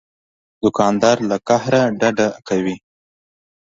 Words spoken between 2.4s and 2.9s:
کوي.